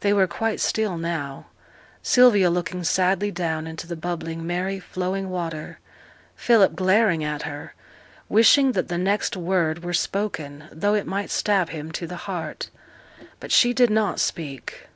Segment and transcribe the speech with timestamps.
[0.00, 1.44] They were quite still now.
[2.02, 5.78] Sylvia looking sadly down into the bubbling, merry, flowing water:
[6.36, 7.74] Philip glaring at her,
[8.30, 12.70] wishing that the next word were spoken, though it might stab him to the heart.
[13.40, 14.86] But she did not speak.